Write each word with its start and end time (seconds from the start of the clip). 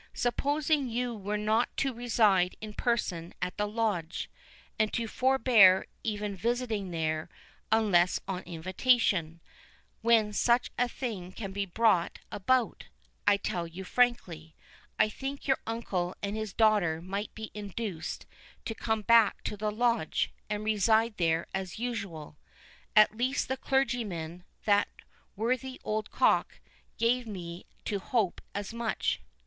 Supposing 0.15 0.89
you 0.89 1.13
were 1.13 1.37
not 1.37 1.77
to 1.77 1.93
reside 1.93 2.57
in 2.59 2.73
person 2.73 3.35
at 3.39 3.57
the 3.57 3.67
Lodge, 3.67 4.31
and 4.79 4.91
to 4.93 5.07
forbear 5.07 5.85
even 6.03 6.35
visiting 6.35 6.89
there, 6.89 7.29
unless 7.71 8.19
on 8.27 8.41
invitation, 8.45 9.41
when 10.01 10.33
such 10.33 10.71
a 10.75 10.89
thing 10.89 11.31
can 11.31 11.51
be 11.51 11.67
brought 11.67 12.17
about, 12.31 12.85
I 13.27 13.37
tell 13.37 13.67
you 13.67 13.83
frankly, 13.83 14.55
I 14.97 15.07
think 15.07 15.45
your 15.47 15.59
uncle 15.67 16.15
and 16.23 16.35
his 16.35 16.51
daughter 16.51 16.99
might 16.99 17.35
be 17.35 17.51
induced 17.53 18.25
to 18.65 18.73
come 18.73 19.03
back 19.03 19.43
to 19.43 19.55
the 19.55 19.69
Lodge, 19.71 20.31
and 20.49 20.63
reside 20.63 21.17
there 21.17 21.45
as 21.53 21.77
usual. 21.77 22.37
At 22.95 23.15
least 23.15 23.49
the 23.49 23.55
clergyman, 23.57 24.45
that 24.65 24.87
worthy 25.35 25.79
old 25.83 26.09
cock, 26.09 26.59
gave 26.97 27.27
me 27.27 27.67
to 27.85 27.99
hope 27.99 28.41
as 28.55 28.73
much." 28.73 29.21